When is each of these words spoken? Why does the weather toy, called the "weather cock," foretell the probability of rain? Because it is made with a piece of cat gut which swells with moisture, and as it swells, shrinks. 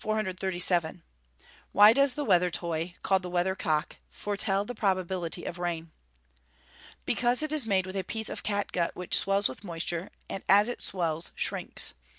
Why 0.03 1.93
does 1.93 2.15
the 2.15 2.25
weather 2.25 2.49
toy, 2.49 2.95
called 3.03 3.21
the 3.21 3.29
"weather 3.29 3.53
cock," 3.53 3.97
foretell 4.09 4.65
the 4.65 4.73
probability 4.73 5.43
of 5.45 5.59
rain? 5.59 5.91
Because 7.05 7.43
it 7.43 7.51
is 7.51 7.67
made 7.67 7.85
with 7.85 7.95
a 7.95 8.03
piece 8.03 8.27
of 8.29 8.41
cat 8.41 8.71
gut 8.71 8.95
which 8.95 9.15
swells 9.15 9.47
with 9.47 9.63
moisture, 9.63 10.09
and 10.27 10.43
as 10.49 10.67
it 10.69 10.81
swells, 10.81 11.31
shrinks. 11.35 11.93